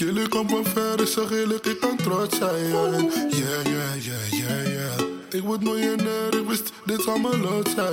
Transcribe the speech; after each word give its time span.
jullie 0.00 0.28
komen 0.28 0.64
ver, 0.64 1.00
ik 1.00 1.06
zeg 1.06 1.30
eerlijk, 1.30 1.66
ik 1.66 1.80
kan 1.80 1.96
trots 1.96 2.38
zijn. 2.38 2.70
Yeah, 2.70 3.62
yeah, 3.62 4.04
yeah, 4.04 4.30
yeah, 4.30 4.66
yeah. 4.66 5.00
Ik 5.30 5.42
word 5.42 5.62
miljonair, 5.62 6.34
ik 6.40 6.48
wist, 6.48 6.72
dit 6.84 7.02
zal 7.02 7.18
mijn 7.18 7.40
lot 7.40 7.68
zijn. 7.76 7.92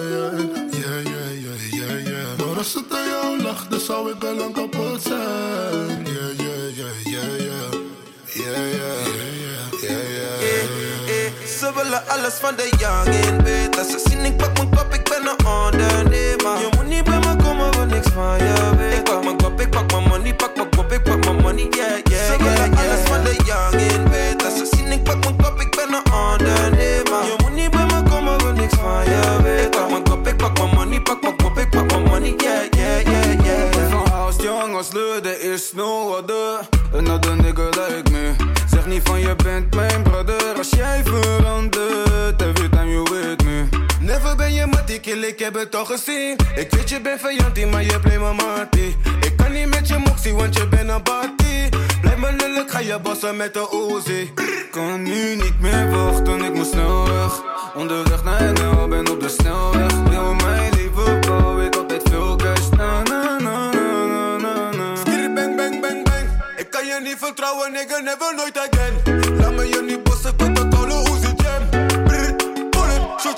Yeah, 0.71 1.03
yeah, 1.03 1.41
yeah, 1.43 1.71
yeah, 1.71 2.07
yeah. 2.07 2.37
Maar 2.37 2.57
als 2.57 2.73
het 2.73 2.93
aan 2.93 3.07
jou 3.07 3.41
lag, 3.41 3.67
dan 3.67 3.79
zou 3.79 4.11
ik 4.11 4.23
al 4.23 4.35
lang 4.35 4.53
kapot 4.53 5.01
zijn. 5.01 6.05
Yeah, 6.05 6.31
yeah, 6.37 6.75
yeah, 6.75 7.03
yeah, 7.03 7.39
yeah. 7.39 7.85
Yeah, 8.25 8.55
yeah, 8.55 9.05
yeah, 9.15 9.81
yeah, 9.81 10.09
yeah, 10.11 10.37
yeah. 11.07 11.47
Ze 11.59 11.71
willen 11.75 12.07
alles 12.07 12.33
van 12.33 12.55
de 12.55 13.37
bed. 13.43 13.77
Als 13.77 13.87
ze 13.87 13.99
zien, 14.09 14.25
ik 14.25 14.37
pak 14.37 14.57
mijn 14.57 14.69
kop, 14.69 14.93
ik 14.93 15.03
ben 15.03 15.21
een 15.21 15.45
ondernemer. 15.45 16.59
Je 16.59 16.69
moet 16.75 16.87
niet 16.87 17.03
bij 17.03 17.19
me 17.19 17.35
komen, 17.43 17.71
wil 17.71 17.85
niks 17.85 18.07
van 18.07 18.37
je 18.37 18.75
weet. 18.77 18.93
Ik 18.93 19.03
pak 19.03 19.23
mijn 19.23 19.37
kop, 19.37 19.61
ik 19.61 19.69
pak 19.69 19.91
mijn 19.91 20.03
money, 20.03 20.35
pak 20.35 20.55
mijn 20.55 20.66
kop, 20.87 20.97
ik 20.97 21.03
pak 21.03 21.25
mijn 21.25 21.41
money, 21.41 21.67
yeah, 21.69 21.99
yeah, 22.03 22.31
Ze 22.31 22.37
willen 22.43 22.77
alles 22.77 22.99
van 23.03 23.23
de 23.23 23.35
young 23.45 23.73
in 23.73 24.03
bed. 24.09 24.45
Als 24.45 24.57
ze 24.57 24.75
zien, 24.75 24.91
ik 24.91 25.03
pak 25.03 25.19
mijn 25.23 25.35
kop, 25.35 25.59
ik 25.61 25.75
ben 25.75 25.93
een 25.93 26.13
ondernemer. 26.13 27.23
Je 27.25 27.35
moet 27.37 27.53
niet 27.53 27.71
bij 27.71 27.85
me 27.85 28.09
komen, 28.09 28.37
wil 28.37 28.53
niks 28.53 28.73
van 28.73 29.03
je 29.03 29.37
weet. 29.43 29.65
Ik 29.65 29.71
pak 29.71 29.89
mijn 29.89 30.03
kop, 30.03 30.27
ik 30.27 30.37
pak 30.37 30.57
mijn 30.57 30.69
money, 30.75 31.01
pak 31.01 31.21
mijn 31.21 31.35
kop, 31.35 31.57
ik 31.57 31.69
pak 31.69 31.91
mijn 31.91 32.03
money, 32.03 32.33
yeah, 32.37 32.63
yeah, 32.69 33.01
yeah, 33.01 33.45
yeah. 33.45 33.91
Van 33.91 34.07
house 34.11 34.41
young 34.41 34.75
als 34.75 34.91
Leu, 34.91 35.19
er 35.23 35.53
is 35.53 35.71
no 35.73 36.15
other 36.17 36.67
Another 36.93 37.35
nigga 37.35 37.63
like 37.63 38.11
me 38.11 38.35
Zeg 38.69 38.85
niet 38.85 39.01
van 39.03 39.19
je 39.19 39.35
bent 39.35 39.75
mijn 39.75 40.03
brother 40.03 40.46
ik 45.15 45.39
heb 45.39 45.53
het 45.53 45.75
al 45.75 45.85
gezien. 45.85 46.35
Ik 46.55 46.71
weet 46.71 46.89
je 46.89 47.01
bent 47.01 47.19
vijantie, 47.21 47.65
maar 47.65 47.83
je 47.83 47.99
blijft 47.99 48.21
mijn 48.21 48.35
mattie 48.35 48.95
Ik 49.21 49.37
kan 49.37 49.51
niet 49.51 49.67
met 49.67 49.87
je 49.87 49.97
moxie, 49.97 50.33
want 50.33 50.57
je 50.57 50.67
bent 50.67 50.89
een 50.89 51.03
battie 51.03 51.69
Blijf 52.01 52.17
me 52.17 52.31
lullig, 52.37 52.71
ga 52.71 52.79
je 52.79 52.99
bossen 52.99 53.37
met 53.37 53.53
de 53.53 53.93
Uzi. 53.95 54.33
Kan 54.71 55.03
nu 55.03 55.35
niet 55.35 55.59
meer 55.59 55.89
wachten, 55.89 56.41
ik 56.43 56.53
moet 56.53 56.67
snel 56.67 57.07
weg. 57.07 57.41
Onderweg 57.75 58.23
naar 58.23 58.53
NL, 58.53 58.87
ben 58.87 59.09
op 59.09 59.21
de 59.21 59.29
snelweg. 59.29 59.91
Heel 60.09 60.33
mijn 60.33 60.73
leven 60.73 61.21
bouw 61.21 61.59
ik 61.59 61.75
altijd 61.75 62.01
veel 62.09 62.35
cash. 62.35 62.69
Na 62.69 63.03
na 63.03 63.37
na 63.39 63.71
na 63.71 64.37
na 64.37 64.71
na 64.71 64.95
Skitty 64.95 65.33
bang 65.33 65.55
bang 65.55 65.81
bang 65.81 66.03
bang. 66.03 66.25
Ik 66.57 66.69
kan 66.69 66.85
je 66.85 66.99
niet 67.03 67.17
vertrouwen, 67.17 67.71
nigga, 67.71 67.99
never 67.99 68.35
nooit 68.35 68.57
again. 68.57 69.37
Laat 69.37 69.53
me 69.53 69.67
je 69.67 69.81
niet 69.87 70.06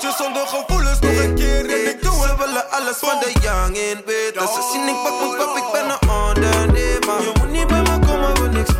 shotjes 0.00 0.16
zonder 0.16 0.46
gevoelens 0.46 0.98
Nog 1.00 1.24
een 1.24 1.34
keer 1.34 1.70
en 1.70 1.88
ik 1.88 2.02
doe 2.02 2.12
er 2.12 2.20
Ze 2.20 2.28
het 2.28 2.38
willen 2.38 2.70
alles 2.70 2.96
van 2.96 3.18
de 3.20 3.32
young 3.40 3.76
in 3.76 4.02
bed. 4.04 4.38
Als 4.38 4.54
ze 4.54 4.70
zien, 4.72 4.88
ik 4.88 5.02
pak 5.02 5.18
mijn 5.20 5.36
kop, 5.38 5.56
ik 5.56 5.72
ben 5.72 5.90
een 5.90 6.08
ondernemer. 6.10 7.22
Je 7.22 7.32
moet 7.38 7.50
niet 7.50 7.70
me 7.70 7.98
komen, 8.06 8.34
wil 8.34 8.50
niks 8.50 8.72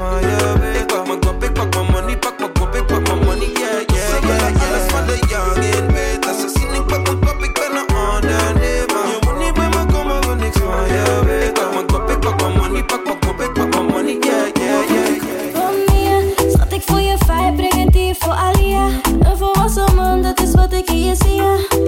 you, 21.11 21.17
see 21.17 21.37
ya. 21.39 21.80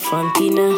Frontina. 0.00 0.69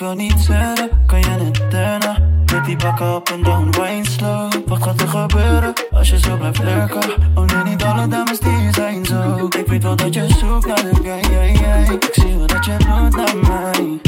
Wil 0.00 0.14
niet 0.14 0.40
zeggen, 0.40 0.90
kan 1.06 1.20
je 1.20 1.26
het 1.26 1.70
turnen? 1.70 2.42
Met 2.52 2.64
die 2.64 2.76
bakken 2.76 3.14
op 3.14 3.28
en 3.28 3.42
down, 3.42 3.70
wine 3.70 4.08
slow 4.08 4.52
Wat 4.66 4.82
gaat 4.82 5.00
er 5.00 5.08
gebeuren 5.08 5.72
als 5.90 6.10
je 6.10 6.18
zo 6.18 6.36
blijft 6.36 6.62
lurken? 6.62 7.14
Oh 7.34 7.44
nee, 7.44 7.64
niet 7.64 7.82
alle 7.82 8.08
dames 8.08 8.38
die 8.38 8.72
zijn 8.72 9.04
zo 9.04 9.48
Ik 9.58 9.66
weet 9.66 9.82
wel 9.82 9.96
dat 9.96 10.14
je 10.14 10.28
zoekt 10.28 10.66
naar 10.66 10.82
de 10.82 10.94
guy, 10.94 11.32
yeah, 11.32 11.54
yeah. 11.54 11.92
Ik 11.92 12.08
zie 12.12 12.36
wel 12.36 12.46
dat 12.46 12.64
je 12.64 12.76
doet 12.76 13.16
naar 13.16 13.36
mij 13.36 14.00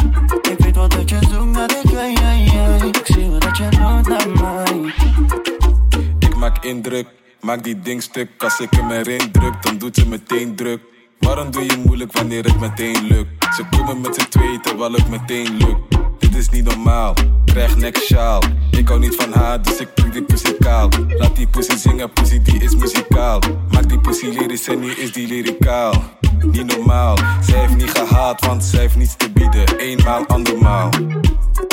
Ik 0.52 0.58
weet 0.58 0.74
wel 0.74 0.88
dat 0.88 1.10
je 1.10 1.18
zoekt 1.30 1.56
naar 1.56 1.68
de 1.68 1.80
guy, 1.84 2.12
yeah. 2.52 2.84
Ik 2.84 3.00
zie 3.04 3.30
wel 3.30 3.38
dat 3.38 3.56
je 3.56 3.68
doet 3.68 4.08
naar 4.08 4.28
mij 4.28 4.92
Ik 6.18 6.36
maak 6.36 6.64
indruk, 6.64 7.06
maak 7.40 7.64
die 7.64 7.80
ding 7.80 8.02
stuk 8.02 8.28
Als 8.38 8.60
ik 8.60 8.70
hem 8.70 8.90
erin 8.90 9.32
druk, 9.32 9.62
dan 9.62 9.78
doet 9.78 9.96
ze 9.96 10.08
meteen 10.08 10.56
druk 10.56 10.91
Waarom 11.26 11.50
doe 11.50 11.62
je 11.62 11.82
moeilijk 11.84 12.12
wanneer 12.12 12.44
het 12.44 12.60
meteen 12.60 13.06
lukt? 13.06 13.54
Ze 13.54 13.64
komen 13.76 14.00
met 14.00 14.14
z'n 14.14 14.28
tweeën 14.28 14.60
terwijl 14.60 14.92
het 14.92 15.08
meteen 15.08 15.56
lukt 15.56 15.92
dit 16.32 16.40
is 16.40 16.48
niet 16.48 16.64
normaal. 16.64 17.14
Krijg 17.44 17.76
nek 17.76 17.96
sjaal. 17.96 18.42
Ik 18.70 18.88
hou 18.88 19.00
niet 19.00 19.14
van 19.14 19.32
haar, 19.32 19.62
dus 19.62 19.80
ik 19.80 19.94
prik 19.94 20.12
die 20.12 20.22
pussy 20.22 20.52
kaal. 20.58 20.88
Laat 21.08 21.36
die 21.36 21.46
pussy 21.46 21.76
zingen, 21.76 22.12
pussy 22.12 22.42
die 22.42 22.62
is 22.62 22.76
muzikaal. 22.76 23.40
Maak 23.70 23.88
die 23.88 24.00
pussy 24.00 24.26
lyrisch 24.26 24.68
en 24.68 24.80
nu 24.80 24.90
is 24.90 25.12
die 25.12 25.26
lyricaal. 25.26 25.94
Niet 26.42 26.76
normaal, 26.76 27.16
zij 27.40 27.58
heeft 27.58 27.76
niet 27.76 27.90
gehaald, 27.90 28.46
want 28.46 28.64
zij 28.64 28.80
heeft 28.80 28.96
niets 28.96 29.16
te 29.16 29.30
bieden. 29.30 29.76
Eenmaal, 29.78 30.26
andermaal. 30.26 30.90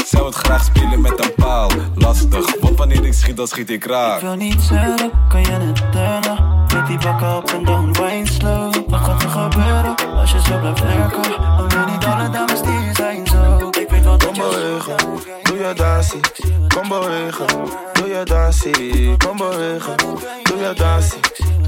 Zou 0.05 0.25
het 0.25 0.35
graag 0.35 0.63
spelen 0.63 1.01
met 1.01 1.25
een 1.25 1.33
paal. 1.35 1.69
Lastig, 1.95 2.59
want 2.59 2.77
wanneer 2.77 3.05
ik 3.05 3.13
schiet, 3.13 3.37
dan 3.37 3.47
schiet 3.47 3.69
ik 3.69 3.85
raar. 3.85 4.15
Ik 4.15 4.21
wil 4.21 4.35
niet 4.35 4.61
zeggen, 4.61 5.11
kan 5.29 5.41
je 5.41 5.51
het 5.51 5.91
turnen? 5.91 6.65
Met 6.73 6.87
die 6.87 6.97
bakken 6.97 7.35
op 7.35 7.49
en 7.49 7.65
down, 7.65 7.91
wine 7.91 8.27
slow. 8.27 8.78
Wat 8.89 8.99
gaat 8.99 9.23
er 9.23 9.29
gebeuren 9.29 9.95
als 10.19 10.31
je 10.31 10.41
zo 10.41 10.59
blijft? 10.59 10.81
Oh 10.81 11.67
nee, 11.67 11.93
niet 11.93 12.05
alle 12.05 12.29
dames 12.29 12.61
die 12.61 12.93
zijn 12.93 13.27
zo. 13.27 13.69
Ik 13.79 13.89
weet 13.89 14.03
wat 14.03 14.25
Kom 14.25 14.33
bewegen, 14.33 14.95
doe 15.43 15.57
je 15.57 15.73
dansie. 15.73 16.19
Kom 16.67 16.87
bewegen, 16.87 17.45
doe 17.93 18.07
je 18.07 18.21
dansie. 18.23 19.17
Kom 19.17 19.37
bewegen, 19.37 19.95
doe 20.43 20.57
je 20.57 20.73
dansie. 20.75 21.19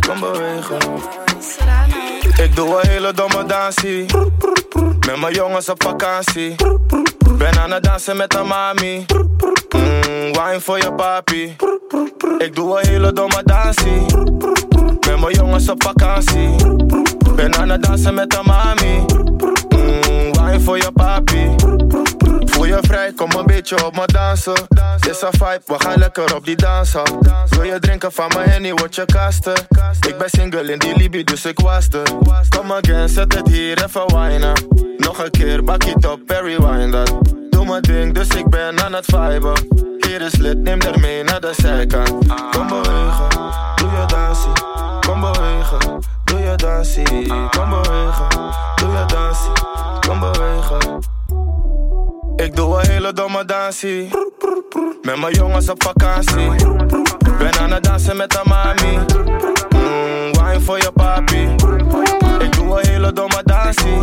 Kom 0.08 0.20
bewegen. 0.20 0.78
Ik 2.44 2.56
doe 2.56 2.82
een 2.82 2.90
hele 2.90 3.14
domme 3.14 3.46
dansie. 3.46 4.06
Met 5.08 5.20
mijn 5.20 5.34
jongens 5.34 5.70
op 5.70 5.84
vakantie. 5.84 6.56
Ben 7.42 7.60
aan 7.60 7.72
het 7.72 7.84
dansen 7.84 8.18
met 8.18 8.36
een 8.36 8.48
mami. 8.48 9.06
Mm, 9.76 9.84
wine 10.12 10.60
voor 10.60 10.78
je 10.78 10.94
papi. 10.94 11.56
Ik 12.38 12.56
doe 12.56 12.80
een 12.80 12.88
hele 12.88 13.14
domme 13.14 13.42
dansie. 13.44 14.06
Met 15.08 15.20
mijn 15.20 15.34
jongens 15.34 15.70
op 15.70 15.84
vakantie. 15.84 16.56
Ben 17.36 17.56
aan 17.56 17.70
het 17.70 17.84
dansen 17.84 18.14
met 18.14 18.38
een 18.38 18.46
mami. 18.46 19.06
Mm, 19.70 20.34
wine 20.34 20.60
voor 20.60 20.78
je 20.78 20.92
papi. 20.92 21.56
Je 22.72 22.78
vrij, 22.82 23.14
kom 23.14 23.32
een 23.32 23.46
beetje 23.46 23.86
op 23.86 23.96
me 23.96 24.06
dansen. 24.06 24.54
Is 25.10 25.22
een 25.22 25.32
vibe, 25.32 25.62
we 25.66 25.76
gaan 25.78 25.98
lekker 25.98 26.36
op 26.36 26.46
die 26.46 26.56
dansen. 26.56 27.02
Wil 27.50 27.64
je 27.64 27.80
drinken 27.80 28.12
van 28.12 28.32
mijn 28.36 28.50
henny, 28.50 28.74
word 28.74 28.96
je 28.96 29.06
kasten. 29.06 29.54
Ik 30.08 30.18
ben 30.18 30.30
single 30.30 30.72
in 30.72 30.80
die 30.80 30.98
Libi, 30.98 31.24
dus 31.24 31.46
ik 31.46 31.60
was 31.60 31.88
er. 31.88 32.04
Kom 32.50 32.72
again, 32.72 33.10
zet 33.10 33.34
het 33.34 33.48
hier 33.48 33.84
even 33.84 34.16
winen. 34.16 34.54
Nog 34.98 35.24
een 35.24 35.32
keer, 35.32 35.64
bak 35.64 35.84
het 35.84 36.06
op, 36.06 36.20
Perry 36.26 36.58
wine 36.58 36.92
dat. 36.92 37.14
Doe 37.50 37.66
mijn 37.66 37.82
ding, 37.82 38.14
dus 38.14 38.28
ik 38.28 38.50
ben 38.50 38.84
aan 38.84 38.94
het 38.94 39.06
viben. 39.06 39.68
Hier 39.98 40.22
is 40.22 40.36
lid, 40.36 40.58
neem 40.58 40.82
er 40.82 41.00
mee 41.00 41.24
naar 41.24 41.42
de 41.42 41.54
zijkant. 41.56 42.10
Kom 42.52 42.68
bewegen, 42.68 43.30
doe 43.76 43.90
je 43.90 44.06
dansie. 44.08 44.52
Kom 45.00 45.22
bewegen, 45.22 46.02
doe 46.24 46.40
je 46.40 46.56
dansie. 46.56 47.28
Kom 47.50 47.70
bewegen, 47.70 48.28
doe 48.76 48.92
je 48.92 49.06
dansie. 49.08 49.52
Kom 50.08 50.20
bewegen. 50.20 51.20
Ik 52.42 52.56
doe 52.56 52.80
een 52.80 52.90
hele 52.90 53.14
domme 53.14 53.46
dansie. 53.46 54.10
Met 55.02 55.20
mijn 55.20 55.34
jongens 55.34 55.70
op 55.70 55.84
vakantie. 55.84 56.66
Ben 57.38 57.60
aan 57.60 57.72
het 57.72 57.84
dansen 57.84 58.18
met 58.18 58.36
een 58.36 58.50
mami. 58.50 58.98
Mm, 59.70 60.32
wine 60.32 60.62
voor 60.62 60.78
je 60.78 60.92
papi. 60.92 61.42
Ik 62.40 62.52
doe 62.56 62.80
een 62.80 62.88
hele 62.88 63.14
domme 63.14 63.42
dansie. 63.44 64.00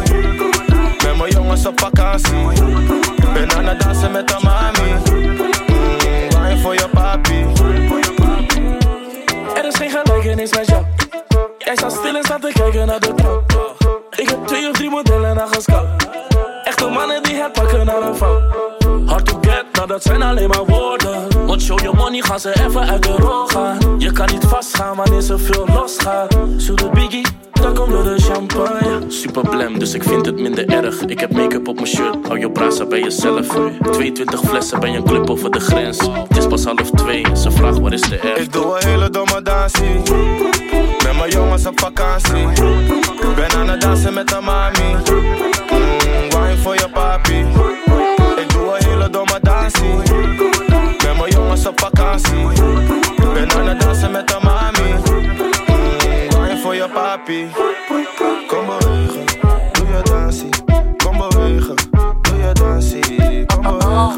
Met 1.04 1.16
mijn 1.16 1.30
jongens 1.30 1.66
op 1.66 1.80
vakantie. 1.80 2.62
Ben 3.32 3.52
aan 3.52 3.66
het 3.66 3.80
dansen 3.80 4.12
met 4.12 4.30
een 4.30 4.42
mami. 4.42 4.92
Mm, 5.10 5.36
wine 6.28 6.58
voor 6.62 6.74
je 6.74 6.88
papi. 6.92 7.46
Er 9.54 9.64
is 9.66 9.74
geen 9.74 9.90
gelijkenis 9.90 10.56
met 10.56 10.66
jou. 10.66 10.84
Jij 11.58 11.76
staat 11.76 11.92
stil 11.92 12.16
en 12.16 12.24
staat 12.24 12.40
te 12.40 12.50
kijken 12.52 12.86
naar 12.86 13.00
de 13.00 13.14
trap. 13.14 13.76
Ik 14.16 14.28
heb 14.28 14.46
twee 14.46 14.68
of 14.68 14.76
drie 14.76 14.90
modellen 14.90 15.34
naar 15.34 15.48
gescout. 15.48 15.86
Echte 16.78 16.92
mannen 16.92 17.22
die 17.22 17.34
het 17.34 17.52
pakken 17.52 17.86
naar 17.86 18.02
een 18.02 18.16
vrouw. 18.16 18.40
Hard 19.06 19.26
to 19.26 19.38
get, 19.40 19.64
nou 19.72 19.86
dat 19.86 20.02
zijn 20.02 20.22
alleen 20.22 20.48
maar 20.48 20.64
woorden. 20.64 21.46
Want 21.46 21.62
show 21.62 21.80
your 21.80 21.96
money 21.96 22.20
gaan 22.20 22.40
ze 22.40 22.64
even 22.64 22.80
uit 22.80 23.02
de 23.02 23.16
rol 23.16 23.46
gaan. 23.46 23.78
Je 23.98 24.12
kan 24.12 24.26
niet 24.32 24.44
vastgaan 24.44 24.96
wanneer 24.96 25.20
ze 25.20 25.38
veel 25.38 25.66
losgaat. 25.66 26.36
Zoet 26.56 26.78
de 26.78 26.88
biggie, 26.88 27.26
door 27.62 28.02
de 28.02 28.14
champagne. 28.18 29.00
Super 29.08 29.48
blem, 29.48 29.78
dus 29.78 29.94
ik 29.94 30.02
vind 30.02 30.26
het 30.26 30.40
minder 30.40 30.68
erg. 30.68 31.04
Ik 31.04 31.20
heb 31.20 31.32
make-up 31.32 31.68
op 31.68 31.74
mijn 31.74 31.86
shirt, 31.86 32.26
hou 32.26 32.38
je 32.38 32.50
brasa 32.50 32.86
bij 32.86 33.00
jezelf. 33.00 33.46
22 33.90 34.40
flessen 34.40 34.80
bij 34.80 34.96
een 34.96 35.04
club 35.04 35.30
over 35.30 35.50
de 35.50 35.60
grens. 35.60 35.98
Het 36.28 36.36
is 36.36 36.46
pas 36.46 36.64
half 36.64 36.90
twee, 36.90 37.26
ze 37.36 37.50
vraagt 37.50 37.78
waar 37.78 37.92
is 37.92 38.00
de 38.00 38.16
R. 38.16 38.40
Ik 38.40 38.52
doe 38.52 38.64
een 38.64 38.88
hele 38.88 39.10
domme 39.10 39.42
dansie. 39.42 40.02
Met 41.04 41.16
mijn 41.16 41.30
jongens 41.30 41.66
op 41.66 41.80
vakantie. 41.80 42.46
Ben 43.34 43.52
aan 43.56 43.68
het 43.68 43.80
dansen 43.80 44.14
met 44.14 44.32
een 44.32 44.44
mami. 44.44 44.94
Mm, 45.70 46.30
wine 46.30 46.56
voor 46.62 46.74
je 46.74 46.88
papi. 46.92 47.38
Ik 48.36 48.50
doe 48.50 48.76
een 48.78 48.84
hele 48.88 49.10
domme 49.10 49.38
dansie. 49.42 49.96
Met 51.04 51.16
mijn 51.18 51.30
jongens 51.30 51.66
op 51.66 51.80
vakantie. 51.80 52.46
Ben 53.34 53.52
aan 53.52 53.66
het 53.68 53.80
dansen 53.80 54.10
met 54.10 54.34
een 54.34 54.42
mami. 54.42 54.77
Je. 57.26 57.48
Kom 58.46 58.66
bewegen, 58.66 59.26
doe 59.72 59.86
je 59.86 60.02
dansie. 60.02 60.48
Kom 60.96 61.18
bewegen, 61.18 61.74
doe 62.22 62.36
je 62.36 62.52
dansie. 62.52 63.46
Kom 63.46 63.62
bewegen, 63.62 63.92
oh, 63.92 64.14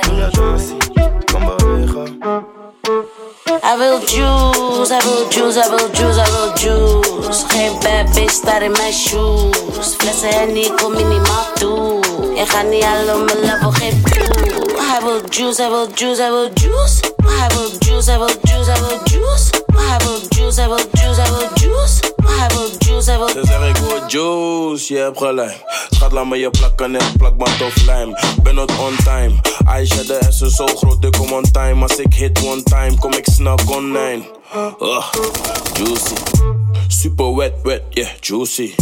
doe 0.00 0.16
je 0.16 0.28
dansie. 0.30 0.76
Kom 1.32 1.44
bewegen. 1.56 2.18
I 3.62 3.76
wil 3.78 3.98
juice, 4.00 4.90
I 4.90 5.00
wil 5.02 5.28
juice, 5.28 5.56
I 5.56 5.68
wil 5.68 5.88
juice, 5.92 6.18
I 6.18 6.30
wil 6.30 6.52
juice. 6.54 7.44
Geen 7.48 7.72
bad 7.80 8.14
bitch 8.14 8.30
staat 8.30 8.62
in 8.62 8.70
mijn 8.70 8.92
shoes. 8.92 9.94
Flessen 9.98 10.28
Henny, 10.28 10.70
kom 10.76 10.92
minimaal 10.92 11.52
toe. 11.54 12.05
Je 12.36 12.46
gaat 12.46 12.68
niet 12.70 12.84
halen 12.84 13.24
mijn 13.24 13.38
level, 13.40 13.72
view. 13.72 13.92
I 14.78 15.04
wil 15.04 15.20
juice, 15.28 15.62
I 15.62 15.68
wil 15.68 15.88
juice, 15.94 16.22
I 16.22 16.30
wil 16.30 16.50
juice. 16.54 17.00
I 17.20 17.54
wil 17.54 17.70
juice, 17.78 18.12
I 18.12 18.18
wil 18.18 18.28
juice, 18.42 18.70
I 18.70 18.80
wil 18.80 18.98
juice. 19.04 19.50
I 19.70 19.96
wil 20.04 20.20
juice, 20.28 20.62
I 20.62 20.66
wil 20.66 20.78
juice, 20.92 21.20
I 21.20 21.30
wil 21.30 21.48
juice. 21.54 22.00
I 22.20 22.46
wil 22.54 22.68
juice, 22.78 23.12
I 23.12 23.18
wil 23.18 23.68
ik 23.68 23.76
wil 23.76 24.08
juice, 24.08 24.94
je 24.94 25.00
hebt 25.00 25.18
gelijk. 25.18 25.64
Schat, 25.90 26.12
laat 26.12 26.26
me 26.26 26.36
je 26.38 26.50
plakken 26.50 26.96
en 26.96 27.16
plak 27.16 27.36
maar 27.36 27.56
tof 27.56 27.84
lijm. 27.84 28.14
Ben 28.42 28.54
not 28.54 28.78
on 28.78 28.96
time. 29.04 29.40
Aisha, 29.64 30.02
de 30.02 30.18
S 30.28 30.40
is 30.40 30.54
zo 30.56 30.66
groot, 30.66 31.04
ik 31.04 31.12
kom 31.12 31.32
on 31.32 31.50
time. 31.50 31.82
Als 31.82 31.96
ik 31.96 32.14
hit 32.14 32.44
one 32.44 32.62
time, 32.62 32.98
kom 32.98 33.12
ik 33.12 33.26
snel 33.32 33.58
online. 33.66 34.24
Juicy. 35.72 36.14
Super 36.88 37.34
wet, 37.34 37.52
wet, 37.62 37.82
yeah, 37.90 38.08
juicy. 38.20 38.74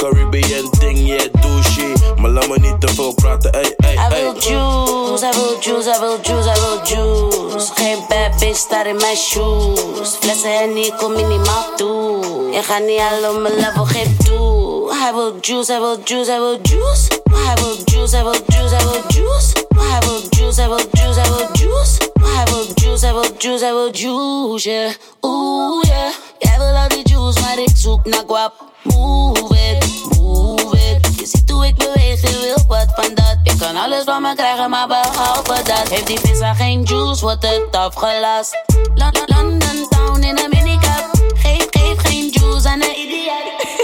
Caribbean 0.00 0.70
ding, 0.78 0.98
yeah, 1.08 1.26
douche. 1.40 1.92
Maar 2.16 2.30
laat 2.30 2.48
me 2.48 2.58
niet 2.58 2.80
te 2.80 2.88
veel 2.88 3.14
praten, 3.14 3.52
ey, 3.52 3.74
ey, 3.76 3.96
Hij 3.96 4.10
ey. 4.10 4.22
wil 4.22 4.34
juice, 4.40 5.24
hij 5.24 5.34
wil 5.34 5.56
juice, 5.60 5.90
hij 5.90 6.00
wil 6.00 6.18
juice, 6.22 6.48
hij 6.48 6.60
wil 6.60 6.80
juice. 6.84 7.72
Geen 7.74 7.98
bad 8.08 8.38
bitch 8.40 8.56
staat 8.58 8.86
in 8.86 8.96
mijn 8.96 9.16
shoes. 9.16 10.16
Flessen 10.20 10.52
Henny, 10.58 10.92
kom 10.98 11.12
minimaal 11.12 11.64
toe. 11.76 12.48
Je 12.52 12.62
gaat 12.62 12.82
niet 12.86 12.98
halen 13.00 13.30
op 13.30 13.40
mijn 13.40 13.54
level, 13.54 13.84
geef 13.84 14.16
toe. 14.26 14.92
Hij 14.94 15.14
wil 15.14 15.32
juice, 15.40 15.72
hij 15.72 15.80
wil 15.80 15.96
juice, 16.04 16.30
hij 16.30 16.40
wil 16.40 16.58
juice. 16.62 17.08
Hij 17.32 17.54
wil 17.54 17.76
juice, 17.84 18.14
hij 18.16 18.24
wil 18.24 18.34
juice, 18.46 18.74
hij 18.74 18.84
wil 18.84 19.00
juice. 19.08 19.52
Hij 19.78 20.00
wil 20.00 20.20
juice, 20.30 20.60
hij 20.60 20.68
wil 20.68 20.78
juice, 20.92 21.20
hij 21.20 21.28
wil 21.28 21.46
juice. 21.52 21.96
Hij 22.22 22.44
wil 22.44 22.64
juice, 22.74 23.04
hij 23.04 23.14
wil 23.14 23.24
juice, 23.38 23.64
hij 23.64 23.72
wil 23.74 23.90
juice, 23.92 24.70
yeah. 24.70 24.90
Oeh, 25.22 25.82
yeah. 25.84 26.12
Jij 26.38 26.58
wil 26.58 26.76
al 26.76 26.88
die 26.88 27.08
juice, 27.08 27.40
maar 27.40 27.58
ik 27.58 27.70
zoek 27.76 28.04
naar 28.06 28.22
guap. 28.26 28.52
Move 28.82 29.54
it, 29.70 30.04
move 30.18 30.76
it. 30.76 31.18
Je 31.20 31.26
ziet 31.26 31.50
hoe 31.50 31.66
ik 31.66 31.76
beweeg, 31.76 32.20
je 32.20 32.38
wil 32.40 32.64
wat 32.66 32.86
van 32.94 33.14
dat. 33.14 33.36
Je 33.42 33.56
kan 33.56 33.76
alles 33.76 34.04
van 34.04 34.22
me 34.22 34.34
krijgen, 34.34 34.70
maar 34.70 34.86
behalve 34.86 35.62
dat. 35.62 35.88
Heeft 35.88 36.06
die 36.06 36.18
visa 36.20 36.54
geen 36.54 36.82
juice, 36.82 37.20
wordt 37.24 37.42
het 37.46 37.76
afgelast. 37.76 38.56
Lon- 38.94 39.10
Lon- 39.26 39.36
London 39.36 39.86
town 39.88 40.22
in 40.22 40.38
een 40.38 40.50
minicap. 40.50 41.10
Geef, 41.34 41.66
geef 41.70 41.96
geen 42.02 42.28
juice 42.30 42.68
aan 42.68 42.82
een 42.82 42.98
idioot. 42.98 43.77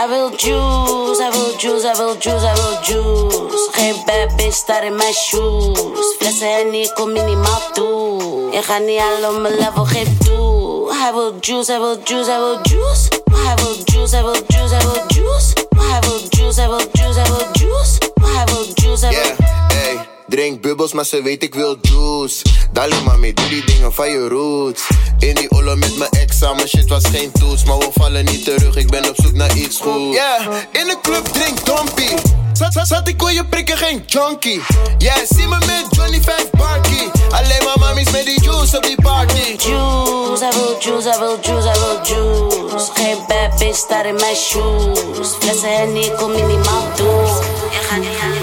I 0.00 0.06
will 0.06 0.30
juice, 0.30 1.18
I 1.20 1.28
will 1.30 1.56
juice, 1.58 1.84
I 1.84 1.92
will 1.98 2.14
juice, 2.14 2.44
I 2.44 2.54
will 2.54 2.80
juice. 2.82 3.68
Geen 3.72 3.96
bad 4.06 4.36
bitch 4.36 4.54
staat 4.54 4.82
in 4.82 4.96
mijn 4.96 5.12
shoes. 5.12 6.16
Flessen 6.18 6.56
en 6.56 6.74
ik 6.74 6.90
kom 6.94 7.12
minimaal 7.12 7.72
toe. 7.72 8.48
Ik 8.52 8.64
ga 8.64 8.78
niet 8.78 9.00
al 9.00 9.34
op 9.34 9.40
mijn 9.40 9.54
level, 9.54 9.84
geef 9.84 10.18
toe. 10.18 10.92
I 10.92 11.12
will 11.14 11.32
juice, 11.40 11.72
I 11.72 11.78
will 11.78 11.98
juice, 12.04 12.30
I 12.30 12.38
will 12.38 12.58
juice. 12.62 13.08
I 13.30 13.54
will 13.56 13.84
juice, 13.84 14.16
I 14.16 14.22
will 14.22 14.42
juice, 14.48 14.74
I 14.74 14.84
will 14.86 15.06
juice. 15.08 15.52
I 15.74 16.00
will 16.06 16.28
juice, 16.28 16.60
I 16.62 16.68
will 16.68 16.90
juice, 16.92 17.18
I 17.18 17.30
will 17.30 17.52
juice. 17.52 17.98
I 18.20 18.44
will 18.44 18.72
juice, 18.74 19.04
I 19.04 19.10
will 19.10 19.34
juice. 19.36 19.38
Yeah, 19.38 19.68
hey. 19.70 20.17
Drink 20.28 20.62
bubbels, 20.62 20.92
maar 20.92 21.04
ze 21.04 21.22
weet 21.22 21.42
ik 21.42 21.54
wil 21.54 21.76
juice. 21.80 22.44
Dali 22.72 23.02
mami, 23.04 23.32
doe 23.32 23.48
die 23.48 23.64
dingen 23.64 23.92
van 23.92 24.10
je 24.10 24.28
roots. 24.28 24.82
In 25.18 25.34
die 25.34 25.50
olo 25.50 25.76
met 25.76 25.96
mijn 25.96 26.10
ex 26.10 26.38
samen, 26.38 26.68
shit 26.68 26.88
was 26.88 27.04
geen 27.04 27.32
toets. 27.32 27.64
Maar 27.64 27.78
we 27.78 27.88
vallen 27.92 28.24
niet 28.24 28.44
terug, 28.44 28.76
ik 28.76 28.90
ben 28.90 29.08
op 29.08 29.14
zoek 29.16 29.32
naar 29.32 29.56
iets 29.56 29.78
goed. 29.80 30.14
Yeah, 30.14 30.40
in 30.72 30.86
de 30.86 30.96
club 31.02 31.24
drink 31.24 31.66
dompie. 31.66 32.14
Zat, 32.52 32.72
zat, 32.72 32.86
zat 32.86 33.08
ik 33.08 33.16
kon 33.16 33.32
je 33.32 33.44
prikken, 33.44 33.76
geen 33.76 34.02
junkie. 34.06 34.60
Yeah, 34.98 35.16
zie 35.28 35.46
me 35.46 35.56
met 35.58 35.86
Johnny 35.90 36.22
5 36.22 36.50
Barkie. 36.50 37.10
Alleen 37.30 37.64
maar 37.64 37.78
mamies 37.78 38.10
met 38.10 38.24
die 38.24 38.42
juice 38.42 38.76
op 38.76 38.82
die 38.82 39.02
party. 39.02 39.56
juice, 39.58 40.44
hij 40.44 40.52
wil 40.52 40.76
juice, 40.78 41.08
hij 41.08 41.18
wil 41.18 41.38
juice, 41.40 41.68
hij 41.68 41.78
wil 41.78 42.00
juice. 42.02 42.90
Geen 42.94 43.18
bad 43.28 43.58
bitch 43.58 43.76
staat 43.76 44.04
in 44.04 44.14
mijn 44.14 44.36
shoes. 44.36 45.28
Flessen 45.38 45.76
Henny, 45.76 46.12
kom 46.16 46.30
minimaal 46.30 46.92
toe. 46.96 47.22
Je 47.70 47.86
gaat 47.88 48.00
niet 48.00 48.37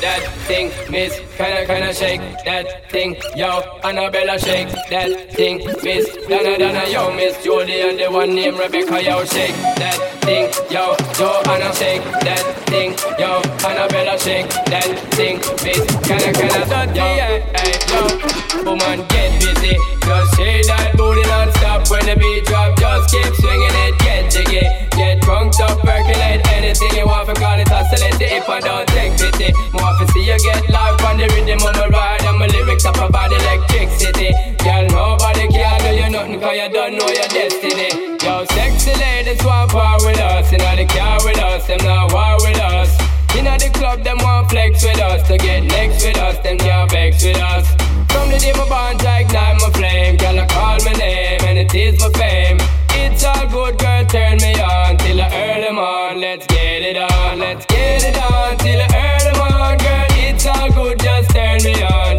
that 0.00 0.22
thing, 0.46 0.70
miss. 0.90 1.20
Kinda, 1.36 1.66
kinda 1.66 1.92
shake 1.94 2.20
that 2.44 2.90
thing, 2.90 3.16
yo. 3.36 3.62
Annabella, 3.84 4.38
shake 4.38 4.68
that 4.90 5.32
thing, 5.32 5.58
miss. 5.82 6.06
Donna, 6.28 6.58
Donna, 6.58 6.84
yo, 6.88 7.12
miss. 7.12 7.36
Jodie 7.44 7.88
and 7.88 7.98
the 7.98 8.10
one 8.10 8.34
named 8.34 8.58
Rebecca, 8.58 9.02
yo. 9.02 9.24
Shake 9.24 9.56
that 9.76 9.98
thing, 10.22 10.48
yo. 10.70 10.96
Joanna, 11.14 11.74
shake 11.74 12.02
that 12.26 12.44
thing, 12.66 12.94
yo. 13.18 13.40
Annabella, 13.68 14.18
shake 14.18 14.48
that 14.72 14.88
thing, 15.14 15.38
miss. 15.64 15.84
Kinda, 16.06 16.32
kinda 16.32 16.62
dirty, 16.68 16.98
yeah, 16.98 17.38
hey, 17.56 17.74
yo. 17.90 18.62
Woman, 18.64 19.06
get 19.08 19.30
busy. 19.40 19.76
Just 20.04 20.36
shake 20.36 20.66
that 20.66 20.96
booty 20.96 21.22
non-stop 21.28 21.88
when 21.90 22.06
the 22.06 22.16
beat 22.16 22.44
drop. 22.46 22.78
Just 22.78 23.10
keep 23.10 23.34
swinging 23.36 23.74
it, 23.84 23.98
get 23.98 24.30
jiggy. 24.30 24.85
Get 24.96 25.20
drunk 25.20 25.52
up, 25.60 25.78
percolate 25.84 26.40
anything 26.56 26.96
you 26.96 27.04
want. 27.04 27.28
For 27.28 27.34
call 27.34 27.60
it 27.60 27.70
oscillate 27.70 28.16
the 28.16 28.24
hip 28.24 28.48
and 28.48 28.64
don't 28.64 28.88
take 28.88 29.12
pity. 29.20 29.52
More 29.76 29.92
to 29.92 30.04
see 30.08 30.24
you 30.24 30.38
get 30.40 30.64
live 30.72 30.96
on 31.04 31.20
the 31.20 31.28
rhythm 31.36 31.60
of 31.68 31.76
my 31.76 31.86
ride 31.92 32.24
and 32.24 32.38
my 32.38 32.46
lyrics 32.46 32.86
up 32.86 32.96
about 32.96 33.30
electricity. 33.30 34.32
Girl, 34.64 34.88
nobody 34.88 35.52
can 35.52 35.76
do 35.84 35.90
you 36.00 36.08
nothing 36.08 36.40
cause 36.40 36.56
you 36.56 36.68
don't 36.72 36.96
know 36.96 37.08
your 37.12 37.28
destiny. 37.28 38.16
Yo, 38.24 38.48
sexy 38.56 38.96
ladies 38.96 39.44
want 39.44 39.70
power 39.70 40.00
with 40.00 40.16
us. 40.16 40.50
You 40.50 40.58
know 40.64 40.74
the 40.74 40.86
car 40.88 41.20
with 41.28 41.44
us, 41.44 41.66
them 41.66 41.84
not 41.84 42.12
war 42.16 42.40
with 42.40 42.56
us. 42.56 42.88
Inna 43.36 43.58
the 43.60 43.68
club, 43.76 44.02
them 44.02 44.16
want 44.24 44.48
flex 44.48 44.82
with 44.82 44.98
us. 44.98 45.28
To 45.28 45.36
get 45.36 45.64
next 45.64 46.04
with 46.04 46.16
us, 46.16 46.40
them 46.40 46.56
can't 46.56 46.90
vex 46.90 47.22
with 47.22 47.36
us. 47.36 47.68
From 48.08 48.32
the 48.32 48.38
day 48.40 48.56
my 48.56 48.64
bond, 48.64 49.04
I 49.04 49.28
ignite 49.28 49.60
my 49.60 49.70
flame. 49.76 50.16
Girl, 50.16 50.40
I 50.40 50.46
call 50.46 50.80
my 50.88 50.92
name 50.96 51.40
and 51.44 51.58
it 51.58 51.74
is 51.74 52.00
my 52.00 52.08
fame. 52.16 52.75
It's 53.06 53.24
all 53.24 53.46
good, 53.46 53.78
girl, 53.78 54.04
turn 54.06 54.36
me 54.38 54.52
on 54.60 54.96
till 54.98 55.16
the 55.16 55.28
early 55.32 55.68
on. 55.68 56.20
Let's 56.20 56.44
get 56.46 56.82
it 56.82 56.96
on, 56.96 57.38
let's 57.38 57.64
get 57.66 58.02
it 58.02 58.18
on 58.20 58.58
till 58.58 58.78
the 58.82 58.88
early 58.94 59.32
on, 59.40 59.78
girl. 59.78 60.06
It's 60.26 60.44
all 60.46 60.68
good, 60.72 60.98
just 60.98 61.30
turn 61.30 61.62
me 61.62 61.82
on, 61.82 62.18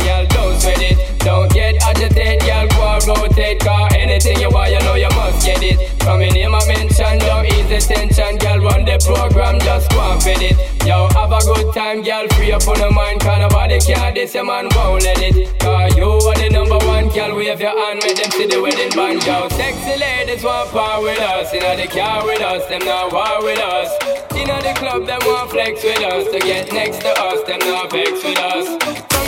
Rotate, 3.37 3.59
cause 3.59 3.91
anything 3.93 4.39
you 4.39 4.49
want, 4.49 4.71
you 4.71 4.79
know 4.79 4.95
you 4.95 5.09
must 5.09 5.45
get 5.45 5.61
it. 5.61 5.77
Come 5.99 6.21
in 6.21 6.33
here, 6.33 6.49
my 6.49 6.57
mention, 6.65 7.19
don't 7.19 7.45
ease 7.45 7.69
the 7.69 7.77
tension, 7.93 8.37
girl. 8.37 8.57
Run 8.65 8.83
the 8.83 8.97
program, 9.05 9.59
just 9.59 9.91
go 9.91 10.01
and 10.01 10.23
fit 10.23 10.41
it. 10.41 10.57
Yo, 10.87 11.07
have 11.13 11.31
a 11.31 11.39
good 11.45 11.71
time, 11.71 12.01
girl. 12.01 12.27
Free 12.33 12.51
up 12.51 12.67
on 12.67 12.79
the 12.79 12.89
mind, 12.89 13.21
cause 13.21 13.37
nobody 13.37 13.79
can 13.79 14.15
this, 14.15 14.33
your 14.33 14.43
man 14.43 14.67
won't 14.73 15.03
let 15.03 15.21
it. 15.21 15.53
Cause 15.59 15.95
you 15.95 16.09
are 16.09 16.33
the 16.33 16.49
number 16.49 16.79
one, 16.89 17.09
girl. 17.09 17.35
Wave 17.37 17.61
your 17.61 17.77
hand, 17.77 18.01
make 18.01 18.17
them 18.17 18.31
see 18.31 18.47
the 18.47 18.59
wedding 18.59 18.89
band, 18.97 19.21
yo. 19.21 19.47
Sexy 19.49 19.99
ladies 20.01 20.43
want 20.43 20.71
power 20.71 21.03
with 21.03 21.21
us, 21.21 21.53
you 21.53 21.61
know 21.61 21.75
the 21.77 21.85
car 21.85 22.25
with 22.25 22.41
us, 22.41 22.65
them 22.69 22.81
not 22.85 23.13
war 23.13 23.43
with 23.45 23.59
us. 23.59 23.93
You 24.33 24.47
know 24.49 24.57
the 24.65 24.73
club, 24.73 25.05
them 25.05 25.21
want 25.25 25.51
flex 25.51 25.83
with 25.83 26.01
us. 26.01 26.25
To 26.33 26.39
get 26.39 26.73
next 26.73 27.01
to 27.05 27.13
us, 27.13 27.45
them 27.45 27.59
not 27.59 27.91
vex 27.91 28.23
with 28.23 28.39
us. 28.39 29.16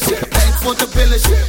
shit, 0.00 0.22
ain't 0.22 0.54
for 0.60 0.74
the 0.74 0.86
village 0.86 1.22
shit. 1.22 1.47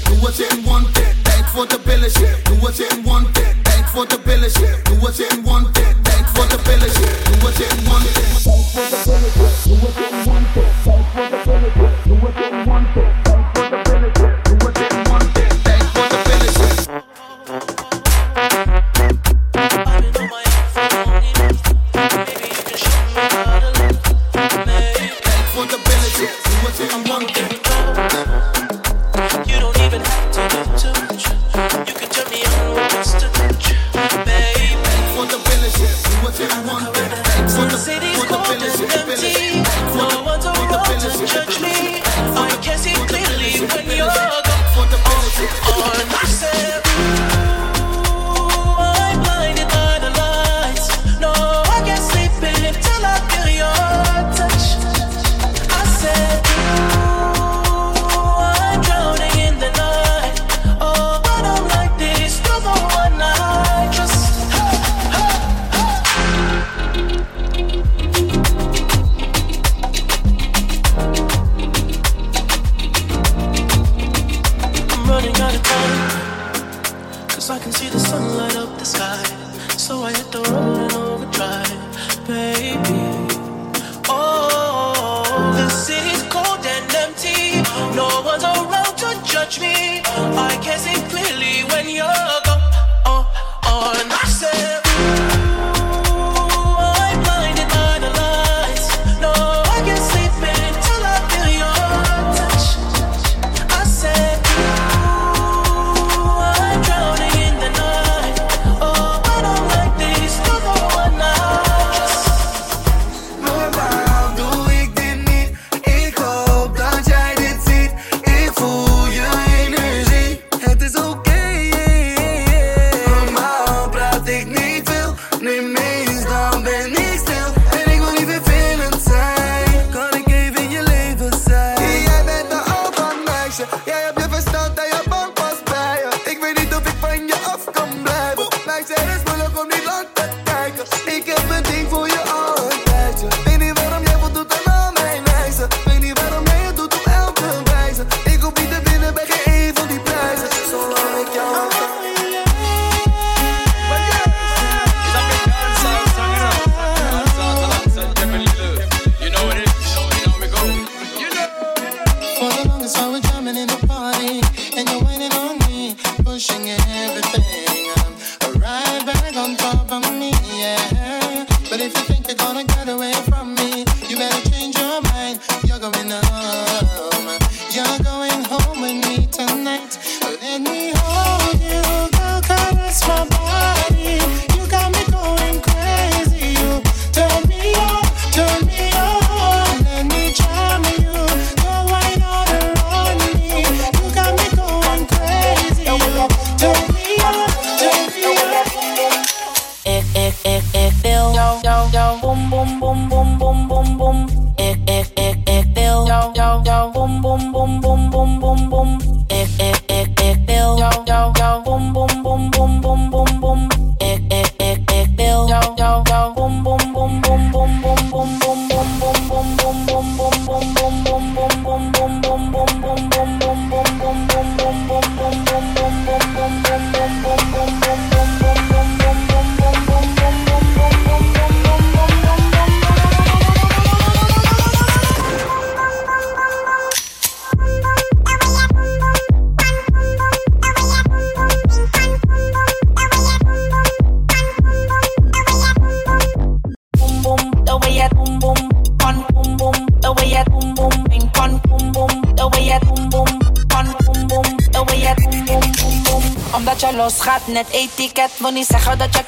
het 257.59 257.69
etiket. 257.69 258.31
Moet 258.39 258.53
niet 258.53 258.65
zeggen 258.65 258.97
dat 258.97 259.15
je 259.15 259.23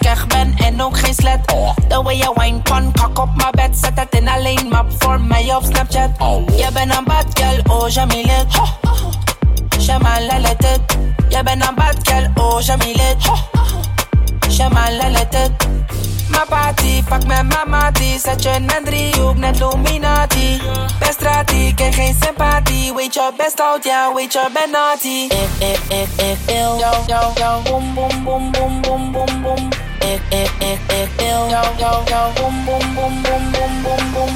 best 23.41 23.59
out, 23.59 23.83
yeah, 23.83 24.13
with 24.13 24.35
your 24.35 24.49
Benati. 24.55 25.25
If, 25.31 25.61
if, 25.61 25.91
if, 25.91 26.19
if, 26.19 26.49
ill, 26.49 26.79
yo, 26.79 26.91
yo, 27.09 27.21
yo, 27.41 27.49
boom, 27.65 27.95
boom, 27.95 28.23
boom, 28.23 28.51
boom, 28.51 28.81
boom, 28.83 29.11
boom, 29.13 29.43
boom. 29.43 29.71
If, 30.01 30.21
if, 30.31 30.51
if, 30.61 30.79
if, 30.99 31.19
ill, 31.21 31.49
yo, 31.49 31.63
yo, 31.81 31.91
yo, 32.11 32.21
boom, 32.37 32.55
boom, 32.65 32.85
boom, 32.95 33.13
boom, 33.23 33.43
boom, 33.53 33.73
boom, 33.83 34.03
boom. 34.13 34.31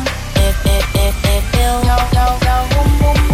If, 0.46 0.58
if, 0.74 0.96
if, 1.06 1.26
if, 1.34 1.56
ill, 1.66 1.80
yo, 1.90 1.98
yo, 2.16 2.26
yo, 2.46 2.56
boom, 2.74 3.00
boom. 3.00 3.25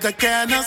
Hebt 0.00 0.18
de 0.18 0.26
kennis. 0.26 0.66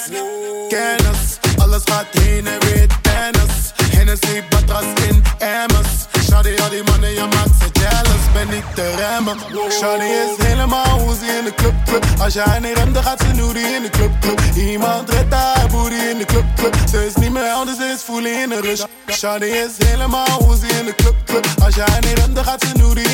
Kennis, 0.69 1.37
alles 1.57 1.81
gaat 1.85 2.05
heen 2.11 2.47
en 2.47 2.59
weer 2.59 2.87
tennis. 3.01 3.71
Hennessy, 3.95 4.43
batras 4.49 4.83
in 5.07 5.23
emmers. 5.37 5.91
Shawty, 6.27 6.61
al 6.61 6.69
die 6.69 6.83
mannen, 6.83 7.11
je 7.13 7.25
maakt 7.35 7.55
ze 7.59 7.67
jealous. 7.79 8.23
Ben 8.33 8.47
niet 8.49 8.63
te 8.75 8.95
remmen. 8.95 9.37
Shawty 9.71 10.03
is 10.03 10.45
helemaal 10.45 10.99
hoe 10.99 11.15
ze 11.15 11.37
in 11.37 11.43
de 11.43 11.53
club, 11.55 11.73
club. 11.85 12.05
Als 12.19 12.33
jij 12.33 12.59
niet 12.59 12.77
remt, 12.77 12.93
dan 12.93 13.03
gaat 13.03 13.19
ze 13.19 13.33
noody 13.33 13.59
in 13.59 13.81
de 13.81 13.89
club, 13.89 14.11
club. 14.19 14.41
Iemand 14.55 15.09
redt 15.09 15.33
haar 15.33 15.67
booty 15.71 15.95
in 16.11 16.17
de 16.17 16.25
club, 16.25 16.45
club. 16.55 16.75
Ze 16.89 17.05
is 17.05 17.15
niet 17.15 17.31
meer 17.31 17.51
anders, 17.51 17.77
ze 17.77 17.85
is 17.95 18.01
fully 18.01 18.33
in 18.43 18.49
de 18.49 18.61
rush. 18.61 18.83
Shawty 19.07 19.45
is 19.45 19.85
helemaal 19.85 20.43
hoe 20.43 20.57
ze 20.57 20.67
in 20.79 20.85
de 20.85 20.95
club, 20.95 21.15
club. 21.25 21.45
Als 21.63 21.75
jij 21.75 21.99
niet 21.99 22.19
remt, 22.19 22.35
dan 22.35 22.43
gaat 22.43 22.65
ze 22.65 22.77
noody 22.77 23.05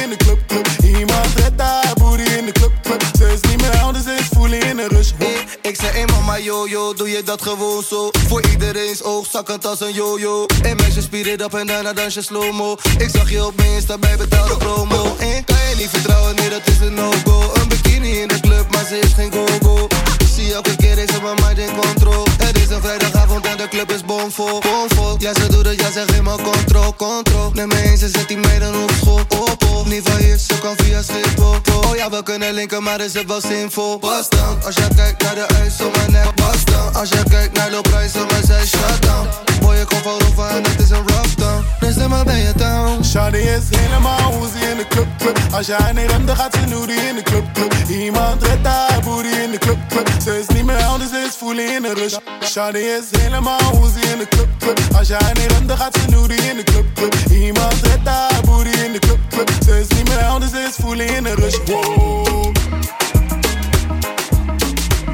als 9.45 9.79
een 9.79 9.93
yo-yo. 9.93 10.45
En 10.63 10.75
meisje 10.75 11.01
spier 11.01 11.27
it 11.27 11.53
en 11.53 11.67
daarna 11.67 11.93
dans 11.93 12.13
je 12.13 12.21
slow-mo. 12.21 12.77
Ik 12.97 13.09
zag 13.09 13.29
je 13.29 13.45
op 13.45 13.55
mijn 13.55 13.71
Insta 13.71 13.97
bij 13.97 14.17
betaalde 14.17 14.57
promo. 14.57 15.15
En 15.19 15.43
kan 15.45 15.57
je 15.69 15.75
niet 15.75 15.89
vertrouwen, 15.89 16.35
nee 16.35 16.49
dat 16.49 16.61
is 16.65 16.79
een 16.79 16.93
no-go. 16.93 17.51
Een 17.53 17.67
bikini 17.67 18.19
in 18.21 18.27
de 18.27 18.39
club, 18.39 18.71
maar 18.71 18.85
ze 18.85 18.99
is 18.99 19.13
geen 19.13 19.31
go-go. 19.31 19.87
Ik 20.17 20.27
zie 20.35 20.53
elke 20.53 20.75
keer 20.75 20.97
is 20.97 21.21
mijn 21.21 21.35
mind 21.45 21.57
in 21.57 21.79
control. 21.79 22.25
Het 22.37 22.57
is 22.57 22.69
een 22.69 22.81
vrijdagavond 22.81 23.45
en 23.45 23.57
de 23.57 23.67
club 23.67 23.91
is 23.91 24.05
bomvol. 24.05 24.59
Bomvol, 24.59 25.15
ja 25.17 25.33
ze 25.33 25.47
doet 25.47 25.65
het, 25.65 25.79
ja 25.79 25.91
ze 25.91 26.03
geeft 26.07 26.21
me 26.21 26.35
control 26.43 26.95
Control, 26.95 27.51
neem 27.53 27.71
eens, 27.71 27.99
ze 27.99 28.09
zet 28.09 28.27
die 28.27 28.37
meiden 28.37 28.83
op 28.83 28.91
school. 29.01 29.19
Op, 29.39 29.63
op, 29.75 29.85
niet 29.87 30.09
van 30.09 30.17
hier, 30.17 30.37
ze 30.37 30.59
kan 30.59 30.75
via 30.77 31.01
Schiphol. 31.01 31.55
Oh 31.83 31.95
ja, 31.95 32.09
we 32.09 32.23
kunnen 32.23 32.53
linken, 32.53 32.83
maar 32.83 33.01
is 33.01 33.13
het 33.13 33.27
wel 33.27 33.41
zinvol. 33.41 33.97
Pas 33.97 34.29
dan, 34.29 34.63
als 34.65 34.75
jij 34.75 34.89
kijkt 34.95 35.23
naar 35.23 35.35
de 35.35 35.41
ijs 35.41 35.81
op 35.81 35.95
mijn 35.95 36.11
nek 36.11 36.36
dan, 36.77 36.95
als 37.01 37.09
jij 37.09 37.23
kijkt 37.23 37.57
naar 37.57 37.69
de 37.69 37.81
prijs 37.81 38.15
op 38.15 38.31
mijn 38.31 38.45
zij 38.45 38.65
Shut 38.65 39.01
down, 39.01 39.27
boy 39.61 39.75
ik 39.75 39.85
kom 39.85 40.01
van 40.01 40.19
roeven 40.19 40.49
en 40.49 40.63
het 40.63 40.79
is 40.81 40.89
een 40.89 41.07
rough 41.07 41.35
down 41.35 41.63
Dus 41.79 41.95
neem 41.95 42.09
maar 42.09 42.25
ben 42.25 42.37
je 42.37 42.53
down 42.55 43.03
Shawty 43.03 43.37
is 43.37 43.77
helemaal 43.77 44.31
hoe 44.33 44.47
ze 44.47 44.69
in 44.69 44.77
de 44.77 44.87
club, 44.87 45.07
club. 45.17 45.39
Als 45.51 45.67
jij 45.67 45.91
niet 45.91 46.11
remt, 46.11 46.27
dan 46.27 46.35
gaat 46.35 46.53
ze 46.55 46.65
noody 46.65 46.93
in 46.93 47.15
de 47.15 47.21
club, 47.23 47.45
club. 47.53 47.73
Iemand 47.87 48.43
redt 48.43 48.67
haar 48.67 49.01
booty 49.03 49.27
in 49.27 49.51
de 49.51 49.57
club, 49.57 49.77
club. 49.89 50.09
Ze 50.23 50.39
is 50.39 50.55
niet 50.55 50.65
meer 50.65 50.83
anders, 50.83 51.09
ze 51.09 51.25
is 51.27 51.35
fully 51.35 51.75
in 51.75 51.81
de 51.81 51.93
rush. 51.93 52.15
Shawty 52.43 52.77
is 52.77 53.19
helemaal 53.21 53.63
hoe 53.63 53.89
ze 53.89 54.09
in 54.11 54.17
de 54.17 54.27
club, 54.27 54.47
club. 54.59 54.79
Als 54.97 55.07
jij 55.07 55.31
niet 55.33 55.51
remt, 55.51 55.67
dan 55.67 55.77
gaat 55.77 55.97
ze 56.01 56.09
noody 56.09 56.33
in 56.33 56.57
de 56.57 56.63
club, 56.63 56.85
club. 56.93 57.15
Iemand 57.29 57.73
redt 57.81 58.07
haar 58.07 58.41
booty 58.45 58.69
in 58.85 58.91
de 58.91 58.99
club, 58.99 59.19
club. 59.29 59.49
Ze 59.65 59.79
is 59.79 59.97
niet 59.97 60.07
meer 60.09 60.23
anders, 60.23 60.51
ze 60.51 60.67
is 60.69 60.85
fully 60.85 61.05
in 61.05 61.23
de 61.23 61.35
rush. 61.35 61.57
Wow. 61.65 62.55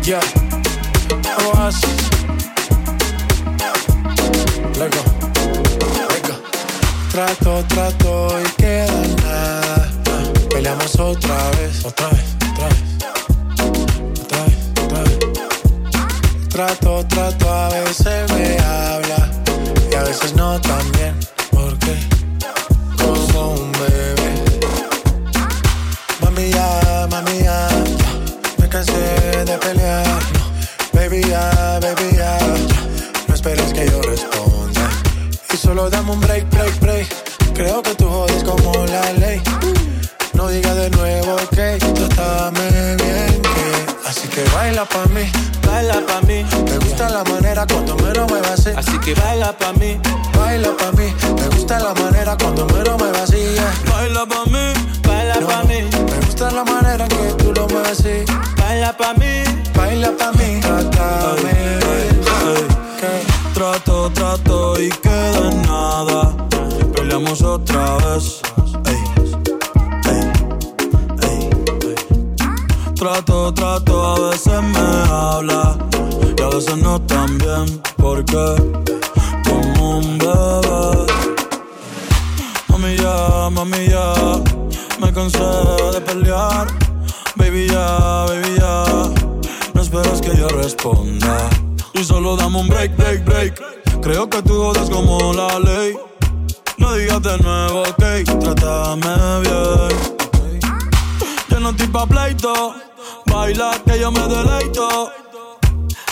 Yeah. 0.02 0.63
Lego. 4.80 5.04
Lego. 6.10 6.36
Trato, 7.12 7.64
trato 7.68 8.40
y 8.42 8.50
queda 8.54 8.88
nada. 9.22 9.92
Ah, 10.08 10.24
Peleamos 10.50 11.00
otra 11.00 11.52
vez, 11.52 11.86
otra 11.86 12.10
vez, 12.10 12.26
otra 12.50 12.68
vez. 12.68 12.82
Otra 14.22 14.44
vez, 14.44 14.58
otra 14.84 15.00
vez. 15.04 15.20
Trato, 16.50 17.06
trato, 17.08 17.54
a 17.54 17.70
veces 17.70 18.32
me 18.32 18.58
habla 18.60 19.32
y 19.92 19.96
a 19.96 20.04
veces 20.04 20.34
no 20.36 20.60
también. 20.62 21.16
Porque 21.52 21.96
como 22.98 23.52
un 23.54 23.72
bebé. 23.74 24.34
Mami 26.22 26.50
ya, 26.50 27.08
mami 27.12 27.44
ya. 27.44 27.68
me 28.58 28.68
cansé 28.68 29.46
de 29.46 29.58
pelear. 29.60 30.13
Baby 31.14 31.30
ya, 31.30 31.80
baby 31.80 32.18
ya, 32.18 32.40
ya. 32.40 32.56
No 33.28 33.36
esperes 33.36 33.72
que 33.72 33.86
yo 33.86 34.02
responda. 34.02 34.90
Y 35.54 35.58
solo 35.58 35.88
dame 35.88 36.12
un 36.12 36.20
break, 36.20 36.50
break, 36.50 36.80
break. 36.80 37.08
Creo 37.54 37.84
que 37.84 37.94
tú 37.94 38.10
jodes 38.10 38.44
como 38.44 38.74
la 38.88 39.14
ley. 39.14 39.40
No 40.34 40.48
digas 40.48 40.76
de 40.76 40.90
nuevo 40.90 41.36
que 41.52 41.78
trátame 41.78 42.96
bien 42.96 43.42
que. 43.44 44.10
Así 44.10 44.28
que 44.28 44.44
baila 44.56 44.86
pa' 44.86 45.06
mí, 45.14 45.32
baila 45.68 46.02
pa' 46.08 46.22
mí. 46.22 46.44
Me 46.66 46.78
gusta 46.80 47.08
la 47.10 47.24
manera 47.26 47.68
cuando 47.68 47.96
me 47.98 48.12
lo 48.12 48.26
muevas 48.26 48.60
así. 48.60 48.72
Así 48.76 48.98
que 48.98 49.14
baila 49.14 49.56
pa' 49.56 49.74
mí, 49.74 50.00
baila 50.36 50.76
pa' 50.76 50.94
mí. 50.94 51.14
Me 51.36 51.48
gusta 51.56 51.78
la 51.78 51.94
manera 51.94 52.36
cuando 52.38 52.66
me 52.66 52.84
lo 52.84 52.98
muevas 52.98 53.30
así. 53.30 53.56
Baila 53.88 54.26
pa' 54.26 54.46
mí, 54.46 54.74
baila 55.04 55.36
No, 55.36 55.48
pa' 55.48 55.64
mí. 55.66 55.80
Me 56.10 56.26
gusta 56.26 56.50
la 56.50 56.64
manera 56.64 57.04
en 57.04 57.10
que 57.10 57.44
tú 57.44 57.54
lo 57.54 57.68
mueves 57.68 58.00
así. 58.00 58.26
Baila 58.58 58.98
pa' 58.98 59.14
mí, 59.14 59.44
baila 59.94 60.12
pa' 60.18 60.32
mí. 60.34 60.60
Trato, 63.54 64.10
trato 64.12 64.82
y 64.82 64.90
queda 64.90 65.52
nada. 65.68 66.34
Peleamos 66.96 67.42
otra 67.42 67.98
vez. 67.98 68.42
Trato, 72.96 73.54
trato, 73.54 74.06
a 74.06 74.30
veces 74.30 74.64
me 74.64 74.88
habla 75.12 75.78
y 76.38 76.42
a 76.42 76.48
veces 76.48 76.78
no 76.78 77.02
tan 77.02 77.38
bien, 77.38 77.82
porque 77.98 78.73
break, 92.74 92.96
break, 92.98 93.26
break. 93.26 94.02
Creo 94.02 94.30
que 94.30 94.42
tú 94.42 94.54
jodas 94.56 94.90
como 94.90 95.34
la 95.34 95.60
ley. 95.60 95.98
No 96.78 96.94
digas 96.94 97.22
de 97.22 97.38
nuevo, 97.38 97.82
ok, 97.82 98.04
trátame 98.42 99.40
bien. 99.42 100.24
Yo 101.50 101.60
no 101.60 101.70
estoy 101.70 101.88
pa' 101.88 102.06
pleito, 102.06 102.76
baila 103.28 103.72
que 103.86 104.00
yo 104.00 104.12
me 104.12 104.28
deleito. 104.28 105.12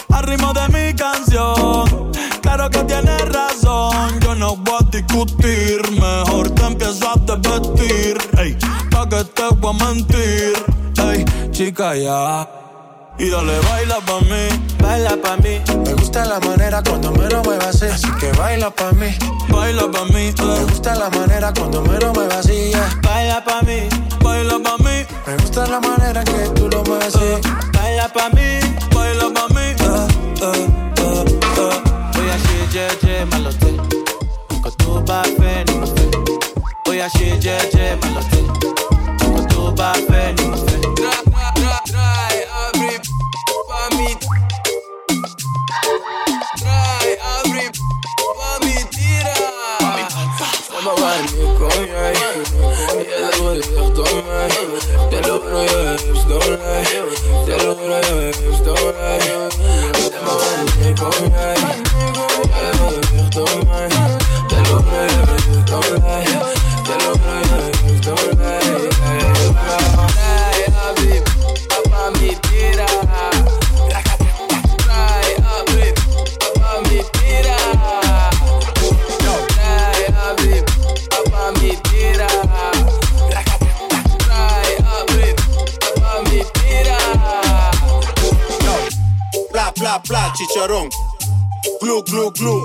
Al 0.09 0.23
ritmo 0.23 0.53
de 0.53 0.67
mi 0.69 0.93
canción, 0.93 2.11
claro 2.41 2.69
que 2.69 2.83
tienes 2.83 3.29
razón. 3.29 4.19
Yo 4.21 4.35
no 4.35 4.55
voy 4.55 4.77
a 4.79 4.85
discutir, 4.89 5.81
mejor 5.91 6.49
te 6.51 6.65
empiezo 6.65 7.09
a 7.09 7.15
desvestir. 7.15 8.17
Ey, 8.37 8.57
pa' 8.91 9.09
que 9.09 9.23
te 9.23 9.47
voy 9.55 9.75
a 9.75 9.85
mentir. 9.85 10.53
Ey, 10.97 11.25
chica, 11.51 11.95
ya. 11.95 12.47
Y 13.21 13.29
dale, 13.29 13.59
baila 13.69 13.99
pa' 13.99 14.19
mí. 14.21 14.47
Baila 14.81 15.15
pa' 15.21 15.37
mí. 15.37 15.61
Me 15.85 15.93
gusta 15.93 16.25
la 16.25 16.39
manera 16.39 16.81
cuando 16.81 17.11
me 17.11 17.29
lo 17.29 17.43
muevas 17.43 17.67
así. 17.67 17.85
Así 17.85 18.07
que 18.19 18.31
baila 18.31 18.71
pa' 18.71 18.93
mí. 18.93 19.15
Baila 19.47 19.91
pa' 19.91 20.05
mí. 20.05 20.33
Me 20.39 20.63
gusta 20.63 20.95
la 20.95 21.07
manera 21.11 21.53
cuando 21.53 21.83
me 21.83 21.99
lo 21.99 22.13
muevas 22.13 22.37
así. 22.37 22.71
yeah. 22.71 22.99
Baila 23.03 23.43
pa' 23.43 23.61
mí. 23.61 23.87
Baila 24.23 24.57
pa' 24.63 24.77
mí. 24.79 25.05
Me 25.27 25.37
gusta 25.37 25.67
la 25.67 25.79
manera 25.79 26.23
que 26.23 26.49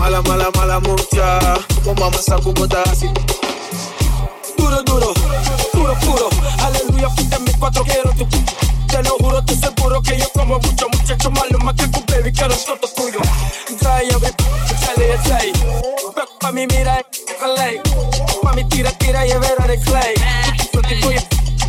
Mala 0.00 0.22
mala 0.22 0.50
mala 0.56 0.80
mucha. 0.80 1.38
Oh 1.84 1.94
mama 1.94 2.16
saku 2.16 2.52
bodasi. 2.54 3.06
Duro, 4.56 4.82
duro, 4.82 5.12
duro, 5.74 5.94
puro. 6.00 6.30
Aleluya, 6.64 7.10
fuiste 7.10 7.38
mi 7.40 7.52
cuatro, 7.58 7.84
quiero 7.84 8.10
tu. 8.14 8.26
Te 8.88 9.02
lo 9.02 9.10
juro, 9.18 9.44
te 9.44 9.54
seguro 9.54 10.00
que 10.00 10.16
yo 10.16 10.26
como 10.32 10.58
mucho 10.58 10.88
muchacho 10.88 11.30
malo, 11.30 11.58
más 11.58 11.74
que 11.74 11.86
tu 11.88 12.00
baby, 12.10 12.32
quiero 12.32 12.56
todo 12.56 12.88
tuyo. 12.96 13.20
Trae, 13.78 14.08
abre, 14.14 14.32
sale, 14.80 15.18
sale. 15.28 15.52
Back 16.16 16.30
pa' 16.40 16.50
mi 16.50 16.66
mira, 16.66 17.04
calé. 17.38 17.82
Pa' 18.42 18.52
mi 18.54 18.64
tira, 18.64 18.90
tira, 18.92 19.26
y 19.26 19.32
ver 19.34 19.58
de 19.68 19.80
clay. 19.80 20.14
Yo 20.72 20.80
te 20.80 20.94
voy 21.02 21.16
a 21.16 21.22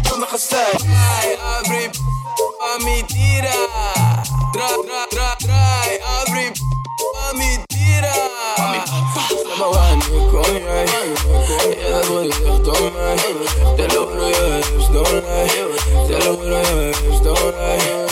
no 0.10 0.17
me 0.17 0.26
abri 0.26 1.91
pa' 1.91 2.86
mí, 2.86 3.04
tira. 3.04 3.52
Tra, 4.54 4.67
tra, 4.88 5.08
tra, 5.10 5.31
عنك 9.77 10.34
وياي 10.34 10.88
يا 11.89 12.01
ضيف 12.01 12.47
ضمعي 12.47 13.17
تلوم 13.77 14.19
يا 14.19 14.57
يبس 14.57 14.88
دوني 14.93 15.47
تلوم 16.10 16.43
يا 16.43 16.62
يبس 16.88 17.17
دوني 17.23 18.07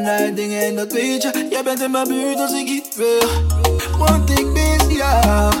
one 0.00 0.18
night 0.18 0.36
dingen 0.36 0.62
en 0.62 0.76
dat 0.76 0.92
weet 0.92 1.22
je. 1.22 1.60
Bent 1.64 1.82
in 1.82 1.90
mijn 1.90 2.08
buurt 2.08 2.38
als 2.38 2.52
ik 2.52 2.68
iets 2.68 2.96
wil. 2.96 3.28
Want 3.98 4.30
ik 4.30 4.46
mis 4.46 4.96
jou 4.96 5.54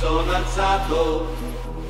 sono 0.00 0.32
alzato. 0.32 1.26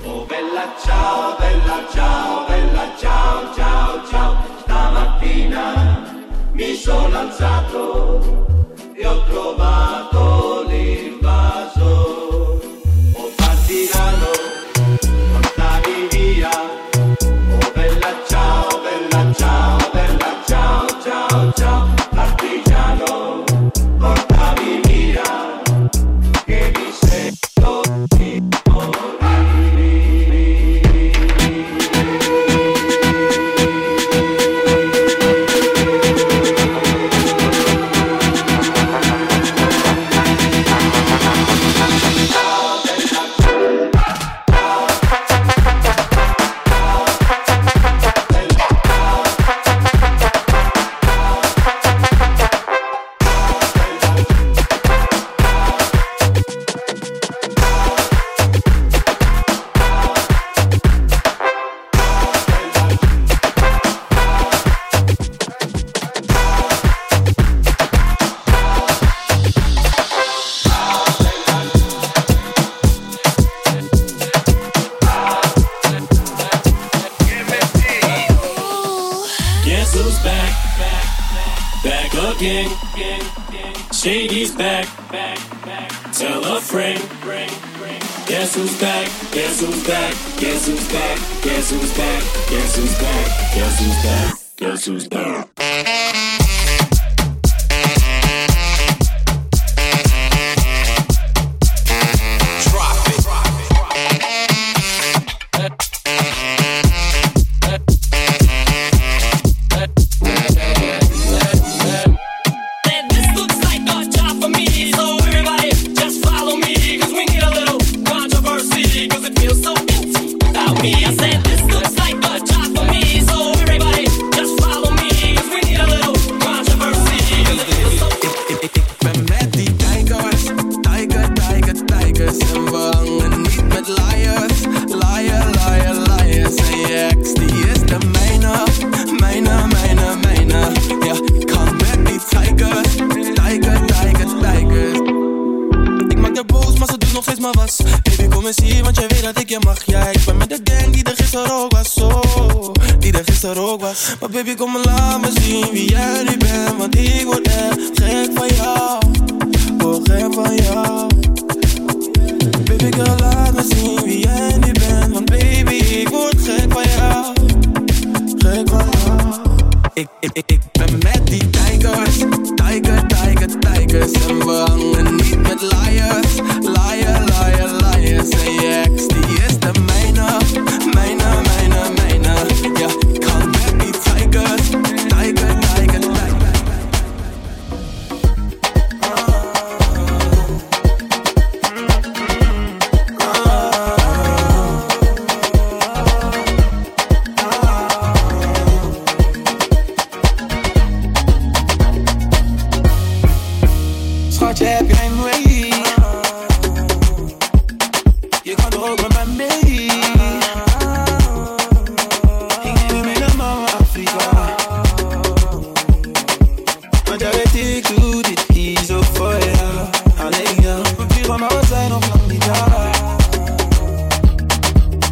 Oh 0.02 0.24
bella 0.24 0.74
ciao, 0.82 1.36
bella 1.38 1.86
ciao, 1.92 2.44
bella 2.48 2.90
ciao, 2.98 3.54
ciao, 3.54 4.08
ciao. 4.10 4.36
Stamattina 4.62 6.26
mi 6.50 6.74
sono 6.74 7.16
alzato 7.16 8.46
e 8.94 9.06
ho 9.06 9.22
trovato 9.26 10.64
l'invaso. 10.66 11.90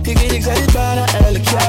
Ik 0.08 0.18
weet 0.18 0.32
ik 0.32 0.42
zei 0.42 0.60
dit 0.60 0.72
bijna 0.72 1.04
elk. 1.06 1.67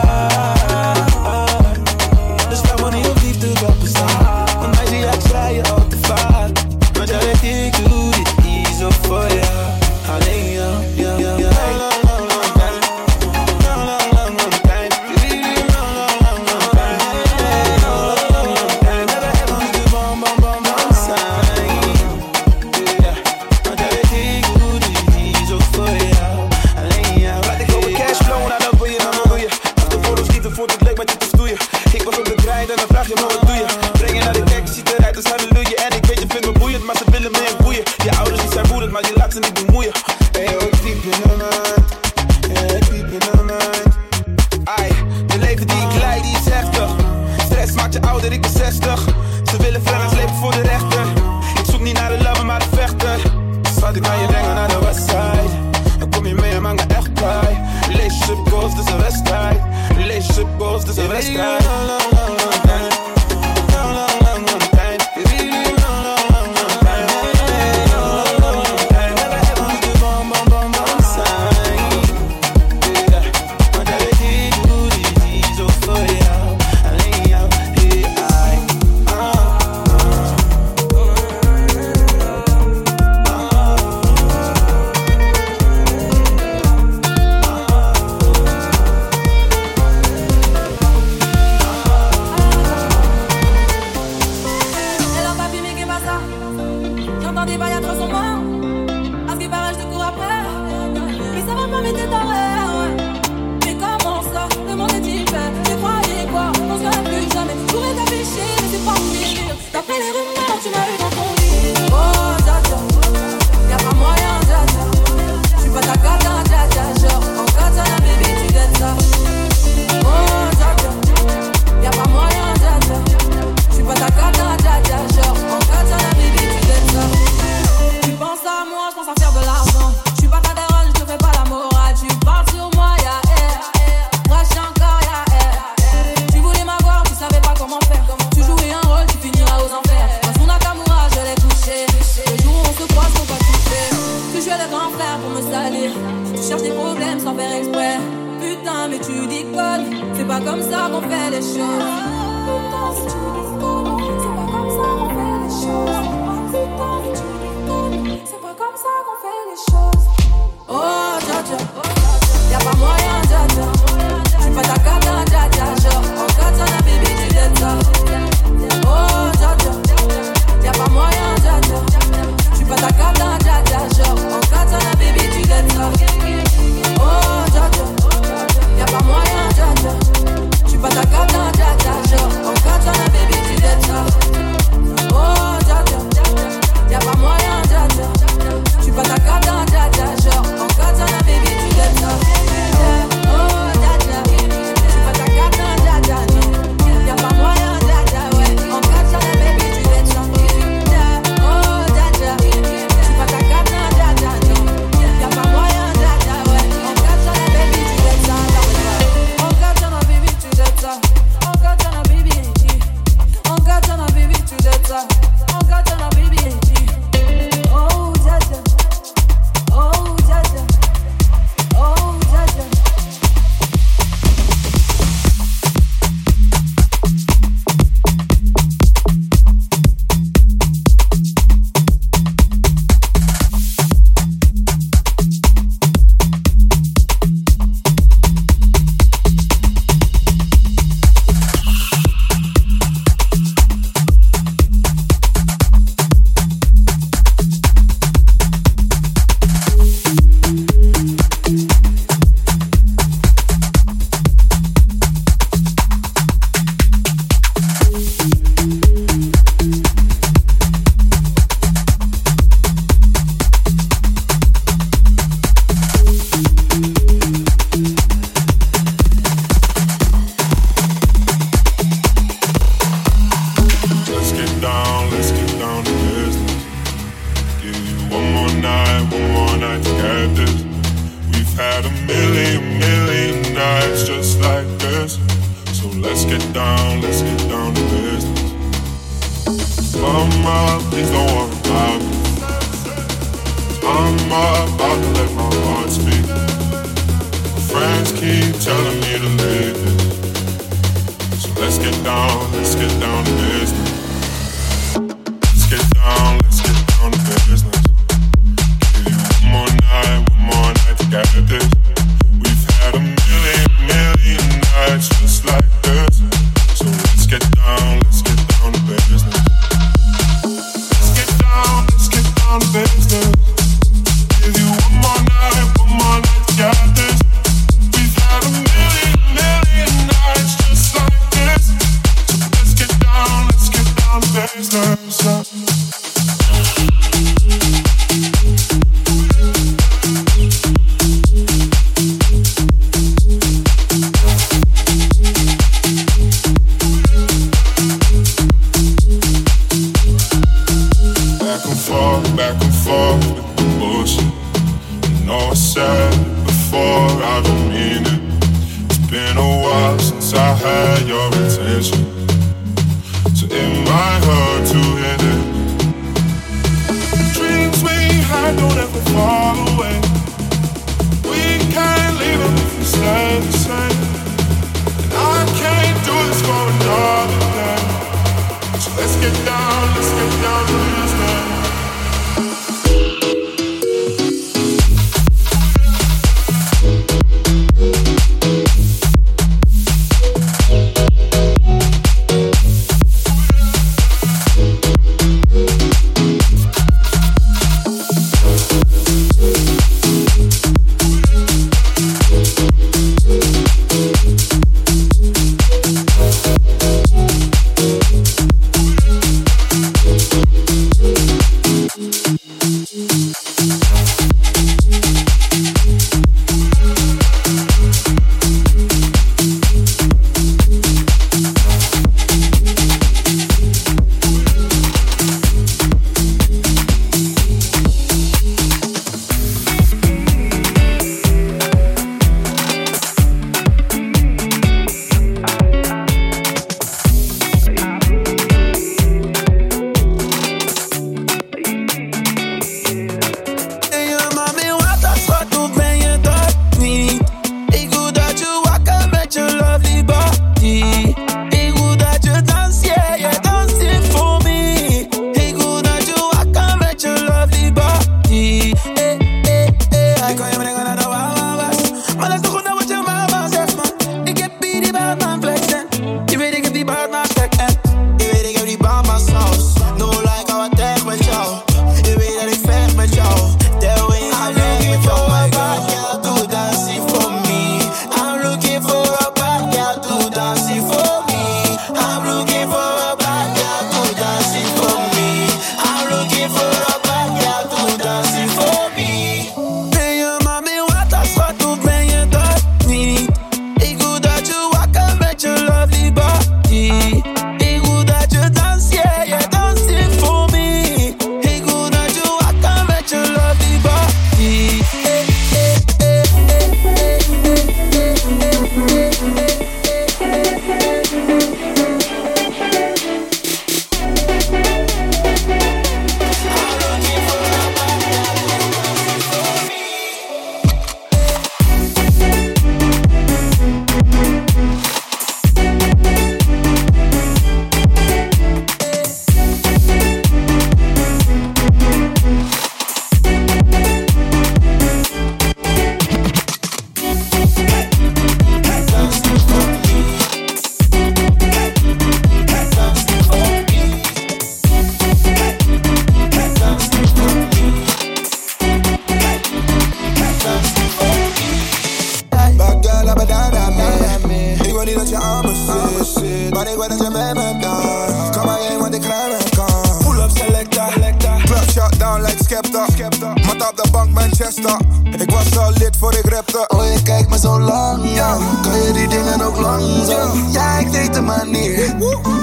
Ik 564.50 565.32
was 565.32 565.58
al 565.58 565.72
lid 565.72 565.98
voor 566.00 566.14
ik 566.14 566.26
rapte. 566.26 566.66
Oh 566.68 566.84
je 566.94 567.02
kijkt 567.02 567.30
me 567.30 567.40
zo 567.40 567.60
lang, 567.60 568.14
ja. 568.14 568.38
Kan 568.62 568.82
je 568.82 568.92
die 568.94 569.08
dingen 569.08 569.42
ook 569.42 569.58
langzaam? 569.58 570.52
Ja, 570.52 570.78
ik 570.78 570.92
deed 570.92 571.14
de 571.14 571.22
manier. 571.22 571.96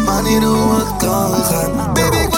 Manier 0.04 0.42
hoe 0.42 0.74
het 0.78 0.96
kan 0.96 1.34
gaan. 1.44 1.92
Baby, 1.94 2.16
ik 2.16 2.36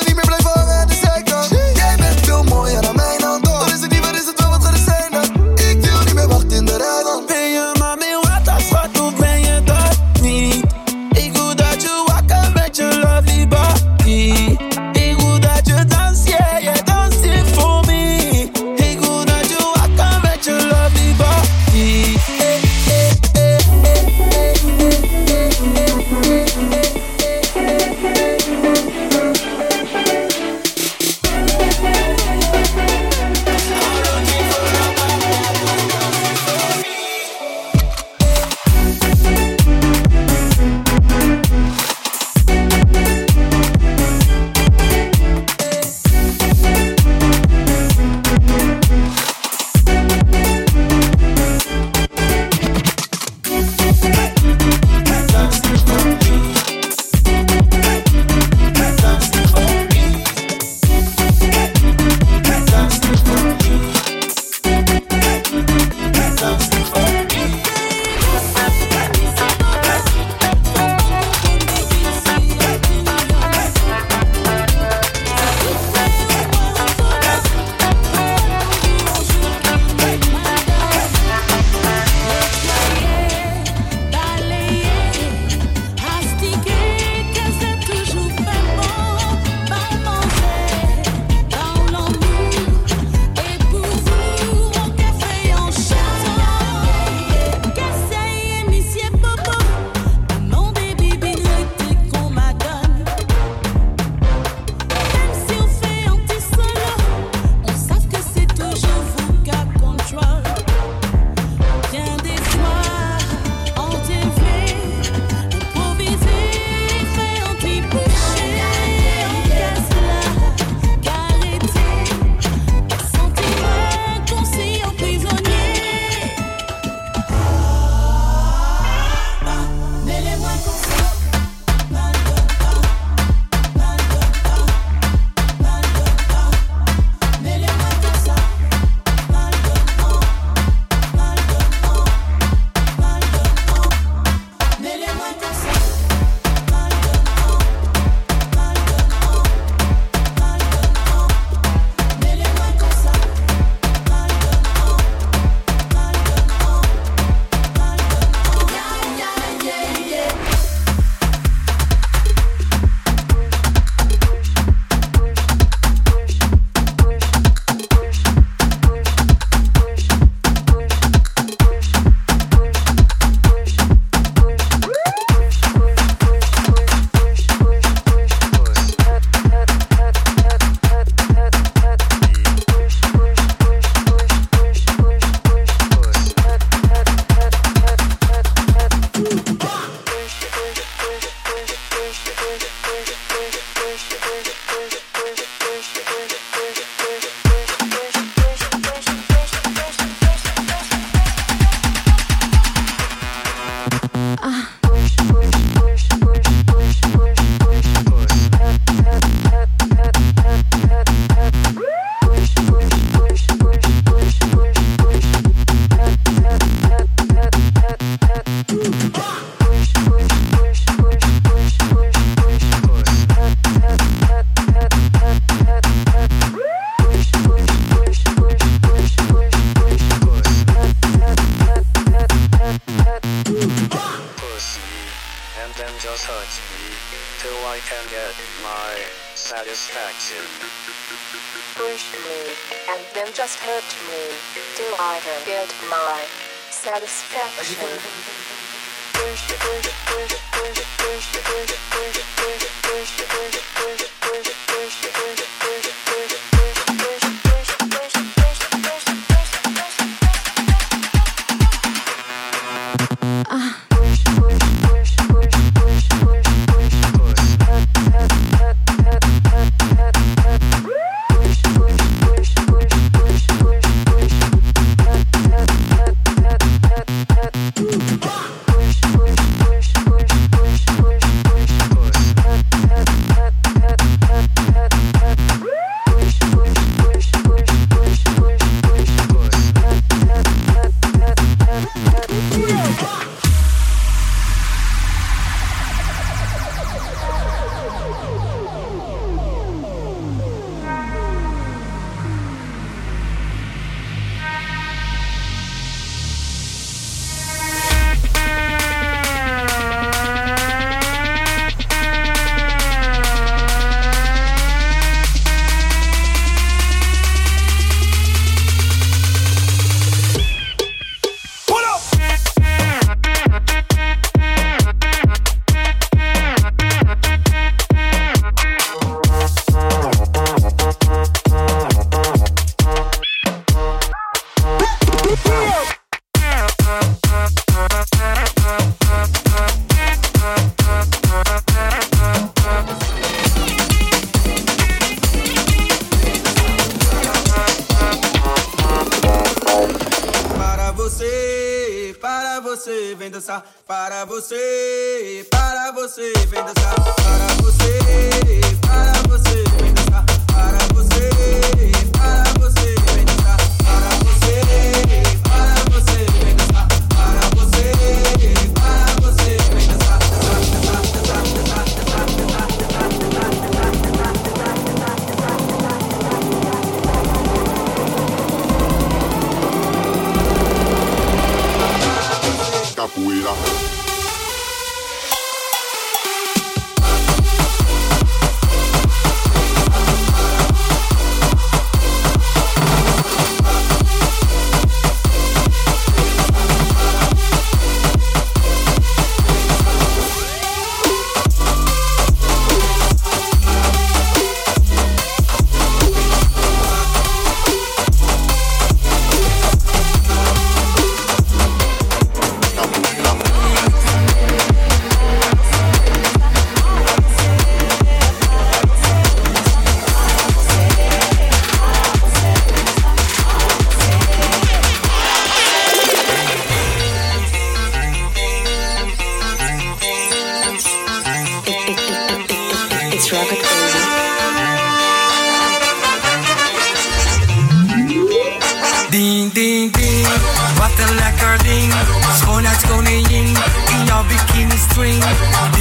scream. 444.99 445.78